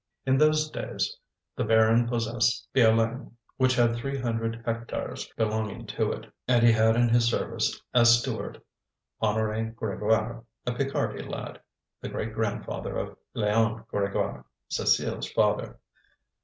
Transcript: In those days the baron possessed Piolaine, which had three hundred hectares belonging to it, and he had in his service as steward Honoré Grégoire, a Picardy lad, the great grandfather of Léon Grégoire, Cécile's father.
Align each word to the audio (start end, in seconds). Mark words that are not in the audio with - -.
In 0.25 0.39
those 0.39 0.71
days 0.71 1.15
the 1.55 1.63
baron 1.63 2.07
possessed 2.07 2.67
Piolaine, 2.73 3.33
which 3.57 3.75
had 3.75 3.95
three 3.95 4.19
hundred 4.19 4.59
hectares 4.65 5.27
belonging 5.37 5.85
to 5.85 6.11
it, 6.11 6.25
and 6.47 6.63
he 6.65 6.71
had 6.71 6.95
in 6.95 7.07
his 7.09 7.25
service 7.25 7.79
as 7.93 8.19
steward 8.19 8.59
Honoré 9.21 9.75
Grégoire, 9.75 10.43
a 10.65 10.71
Picardy 10.71 11.21
lad, 11.21 11.61
the 12.01 12.09
great 12.09 12.33
grandfather 12.33 12.97
of 12.97 13.15
Léon 13.35 13.85
Grégoire, 13.89 14.43
Cécile's 14.71 15.31
father. 15.33 15.77